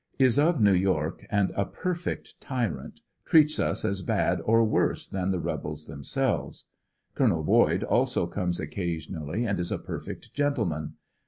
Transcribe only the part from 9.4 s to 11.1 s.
and is a perfect gentleman.